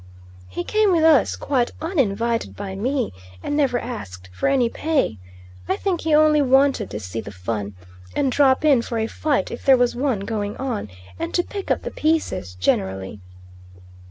He 0.47 0.63
came 0.63 0.91
with 0.91 1.03
us, 1.03 1.35
quite 1.35 1.69
uninvited 1.79 2.55
by 2.55 2.73
me, 2.73 3.13
and 3.43 3.55
never 3.55 3.77
asked 3.77 4.31
for 4.33 4.49
any 4.49 4.67
pay; 4.67 5.19
I 5.69 5.75
think 5.75 6.01
he 6.01 6.15
only 6.15 6.41
wanted 6.41 6.89
to 6.89 6.99
see 6.99 7.21
the 7.21 7.29
fun, 7.29 7.75
and 8.15 8.31
drop 8.31 8.65
in 8.65 8.81
for 8.81 8.97
a 8.97 9.05
fight 9.05 9.51
if 9.51 9.63
there 9.63 9.77
was 9.77 9.95
one 9.95 10.21
going 10.21 10.57
on, 10.57 10.89
and 11.19 11.35
to 11.35 11.43
pick 11.43 11.69
up 11.69 11.83
the 11.83 11.91
pieces 11.91 12.55
generally. 12.55 13.19